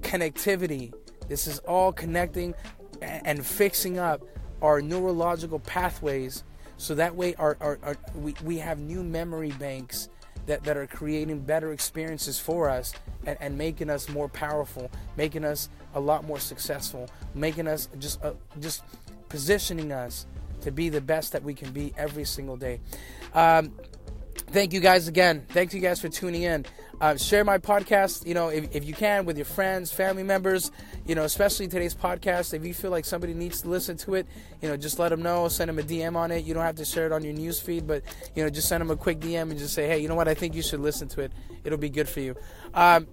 connectivity. 0.00 0.92
This 1.28 1.46
is 1.46 1.58
all 1.60 1.92
connecting 1.92 2.54
and 3.02 3.44
fixing 3.44 3.98
up 3.98 4.22
our 4.62 4.80
neurological 4.80 5.58
pathways 5.60 6.44
so 6.76 6.94
that 6.94 7.14
way 7.14 7.34
our, 7.36 7.56
our, 7.60 7.78
our, 7.82 7.96
we, 8.14 8.34
we 8.44 8.58
have 8.58 8.78
new 8.78 9.02
memory 9.02 9.50
banks 9.52 10.08
that, 10.46 10.62
that 10.64 10.76
are 10.76 10.86
creating 10.86 11.40
better 11.40 11.72
experiences 11.72 12.38
for 12.38 12.68
us 12.68 12.92
and, 13.26 13.36
and 13.40 13.58
making 13.58 13.90
us 13.90 14.08
more 14.08 14.28
powerful 14.28 14.90
making 15.16 15.44
us 15.44 15.68
a 15.94 16.00
lot 16.00 16.24
more 16.24 16.38
successful 16.38 17.08
making 17.34 17.66
us 17.66 17.88
just 17.98 18.22
uh, 18.22 18.32
just 18.60 18.82
positioning 19.28 19.92
us 19.92 20.26
to 20.60 20.70
be 20.70 20.88
the 20.88 21.00
best 21.00 21.32
that 21.32 21.42
we 21.42 21.54
can 21.54 21.70
be 21.72 21.92
every 21.96 22.24
single 22.24 22.56
day 22.56 22.80
um, 23.34 23.72
thank 24.48 24.72
you 24.72 24.80
guys 24.80 25.08
again 25.08 25.44
thank 25.50 25.72
you 25.72 25.80
guys 25.80 26.00
for 26.00 26.08
tuning 26.08 26.42
in 26.42 26.64
uh, 27.00 27.16
share 27.16 27.44
my 27.44 27.58
podcast, 27.58 28.26
you 28.26 28.32
know, 28.32 28.48
if, 28.48 28.74
if 28.74 28.84
you 28.84 28.94
can, 28.94 29.26
with 29.26 29.36
your 29.36 29.44
friends, 29.44 29.92
family 29.92 30.22
members, 30.22 30.70
you 31.06 31.14
know, 31.14 31.24
especially 31.24 31.68
today's 31.68 31.94
podcast. 31.94 32.54
If 32.54 32.64
you 32.64 32.72
feel 32.72 32.90
like 32.90 33.04
somebody 33.04 33.34
needs 33.34 33.62
to 33.62 33.68
listen 33.68 33.96
to 33.98 34.14
it, 34.14 34.26
you 34.62 34.68
know, 34.68 34.76
just 34.76 34.98
let 34.98 35.10
them 35.10 35.22
know, 35.22 35.48
send 35.48 35.68
them 35.68 35.78
a 35.78 35.82
DM 35.82 36.16
on 36.16 36.30
it. 36.30 36.44
You 36.44 36.54
don't 36.54 36.62
have 36.62 36.76
to 36.76 36.84
share 36.84 37.06
it 37.06 37.12
on 37.12 37.22
your 37.22 37.34
news 37.34 37.60
feed, 37.60 37.86
but, 37.86 38.02
you 38.34 38.42
know, 38.42 38.48
just 38.48 38.68
send 38.68 38.80
them 38.80 38.90
a 38.90 38.96
quick 38.96 39.20
DM 39.20 39.50
and 39.50 39.58
just 39.58 39.74
say, 39.74 39.86
hey, 39.86 39.98
you 39.98 40.08
know 40.08 40.14
what, 40.14 40.28
I 40.28 40.34
think 40.34 40.54
you 40.54 40.62
should 40.62 40.80
listen 40.80 41.08
to 41.08 41.20
it. 41.20 41.32
It'll 41.64 41.78
be 41.78 41.90
good 41.90 42.08
for 42.08 42.20
you. 42.20 42.34
Um, 42.72 43.06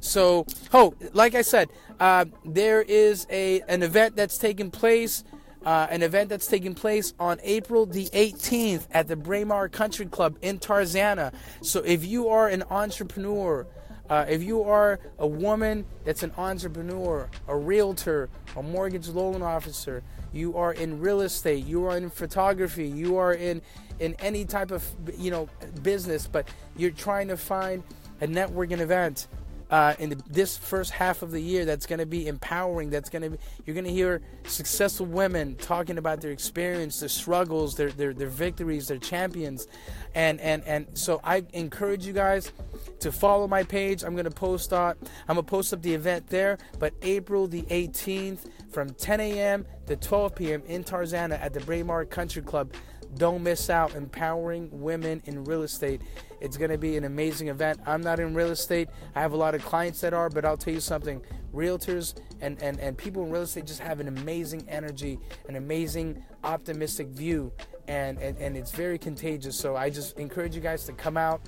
so, 0.00 0.46
oh, 0.72 0.94
like 1.12 1.34
I 1.34 1.42
said, 1.42 1.68
uh, 2.00 2.26
there 2.44 2.82
is 2.82 3.26
a 3.30 3.62
an 3.62 3.82
event 3.82 4.14
that's 4.14 4.38
taking 4.38 4.70
place 4.70 5.24
uh, 5.64 5.86
an 5.90 6.02
event 6.02 6.28
that's 6.28 6.46
taking 6.46 6.74
place 6.74 7.14
on 7.18 7.38
April 7.42 7.86
the 7.86 8.06
18th 8.06 8.86
at 8.92 9.08
the 9.08 9.16
Braemar 9.16 9.68
Country 9.68 10.06
Club 10.06 10.36
in 10.42 10.58
Tarzana. 10.58 11.32
So 11.62 11.80
if 11.80 12.04
you 12.04 12.28
are 12.28 12.48
an 12.48 12.62
entrepreneur, 12.70 13.66
uh, 14.08 14.24
if 14.28 14.42
you 14.42 14.62
are 14.62 15.00
a 15.18 15.26
woman 15.26 15.84
that's 16.04 16.22
an 16.22 16.32
entrepreneur, 16.38 17.28
a 17.48 17.56
realtor, 17.56 18.28
a 18.56 18.62
mortgage 18.62 19.08
loan 19.08 19.42
officer, 19.42 20.02
you 20.32 20.56
are 20.56 20.72
in 20.72 21.00
real 21.00 21.22
estate, 21.22 21.64
you 21.66 21.84
are 21.86 21.96
in 21.96 22.10
photography, 22.10 22.86
you 22.86 23.16
are 23.16 23.32
in 23.32 23.62
in 23.98 24.14
any 24.18 24.44
type 24.44 24.70
of 24.70 24.84
you 25.16 25.30
know 25.30 25.48
business, 25.82 26.26
but 26.26 26.48
you're 26.76 26.90
trying 26.90 27.28
to 27.28 27.36
find 27.36 27.82
a 28.20 28.26
networking 28.26 28.78
event 28.78 29.26
uh, 29.70 29.94
in 29.98 30.10
the, 30.10 30.22
this 30.28 30.56
first 30.56 30.92
half 30.92 31.22
of 31.22 31.30
the 31.30 31.40
year 31.40 31.64
that's 31.64 31.86
going 31.86 31.98
to 31.98 32.06
be 32.06 32.26
empowering. 32.28 32.90
That's 32.90 33.10
going 33.10 33.22
to 33.22 33.30
be 33.30 33.38
you're 33.64 33.74
going 33.74 33.84
to 33.84 33.92
hear 33.92 34.22
successful 34.44 35.06
women 35.06 35.56
talking 35.56 35.98
about 35.98 36.20
their 36.20 36.30
experience, 36.30 37.00
their 37.00 37.08
struggles, 37.08 37.76
their, 37.76 37.90
their 37.90 38.12
their 38.12 38.28
victories, 38.28 38.88
their 38.88 38.98
champions, 38.98 39.66
and 40.14 40.40
and 40.40 40.62
and 40.64 40.86
so 40.94 41.20
I 41.24 41.44
encourage 41.52 42.06
you 42.06 42.12
guys 42.12 42.52
to 43.00 43.10
follow 43.12 43.48
my 43.48 43.62
page. 43.62 44.04
I'm 44.04 44.14
going 44.14 44.24
to 44.24 44.30
post 44.30 44.72
up. 44.72 44.98
I'm 45.28 45.34
going 45.34 45.44
to 45.44 45.50
post 45.50 45.72
up 45.72 45.82
the 45.82 45.94
event 45.94 46.28
there. 46.28 46.58
But 46.78 46.94
April 47.02 47.46
the 47.46 47.62
18th 47.62 48.50
from 48.70 48.90
10 48.90 49.20
a.m. 49.20 49.66
to 49.86 49.96
12 49.96 50.34
p.m. 50.34 50.62
in 50.66 50.84
Tarzana 50.84 51.40
at 51.40 51.52
the 51.52 51.60
Braemar 51.60 52.04
Country 52.04 52.42
Club. 52.42 52.72
Don't 53.16 53.42
miss 53.42 53.70
out. 53.70 53.94
Empowering 53.94 54.68
women 54.72 55.22
in 55.24 55.44
real 55.44 55.62
estate. 55.62 56.02
It's 56.40 56.56
going 56.56 56.70
to 56.70 56.78
be 56.78 56.96
an 56.96 57.04
amazing 57.04 57.48
event. 57.48 57.80
I'm 57.86 58.02
not 58.02 58.20
in 58.20 58.34
real 58.34 58.50
estate. 58.50 58.88
I 59.14 59.20
have 59.20 59.32
a 59.32 59.36
lot 59.36 59.54
of 59.54 59.64
clients 59.64 60.00
that 60.02 60.12
are, 60.12 60.28
but 60.28 60.44
I'll 60.44 60.56
tell 60.56 60.74
you 60.74 60.80
something. 60.80 61.22
Realtors 61.54 62.14
and, 62.40 62.60
and, 62.62 62.78
and 62.78 62.96
people 62.96 63.24
in 63.24 63.30
real 63.30 63.42
estate 63.42 63.66
just 63.66 63.80
have 63.80 64.00
an 64.00 64.08
amazing 64.08 64.68
energy, 64.68 65.18
an 65.48 65.56
amazing 65.56 66.22
optimistic 66.44 67.08
view, 67.08 67.50
and, 67.88 68.18
and, 68.18 68.36
and 68.38 68.56
it's 68.56 68.72
very 68.72 68.98
contagious. 68.98 69.58
So 69.58 69.76
I 69.76 69.88
just 69.88 70.18
encourage 70.18 70.54
you 70.54 70.60
guys 70.60 70.84
to 70.84 70.92
come 70.92 71.16
out 71.16 71.40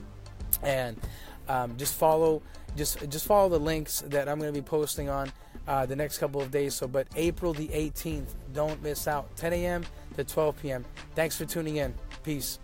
and 0.63 0.99
um, 1.49 1.77
just 1.77 1.95
follow 1.95 2.43
just 2.77 3.09
just 3.09 3.27
follow 3.27 3.49
the 3.49 3.59
links 3.59 4.03
that 4.07 4.29
I'm 4.29 4.39
going 4.39 4.53
to 4.53 4.61
be 4.61 4.65
posting 4.65 5.09
on 5.09 5.33
uh, 5.67 5.87
the 5.87 5.97
next 5.97 6.19
couple 6.19 6.41
of 6.41 6.51
days. 6.51 6.75
So, 6.75 6.87
but 6.87 7.07
April 7.17 7.53
the 7.53 7.69
18th, 7.69 8.35
don't 8.53 8.83
miss 8.83 9.07
out. 9.09 9.35
10 9.37 9.53
a.m. 9.53 9.85
to 10.19 10.25
12 10.25 10.63
p.m. 10.63 10.85
Thanks 11.15 11.37
for 11.37 11.45
tuning 11.45 11.77
in. 11.77 11.95
Peace. 12.25 12.59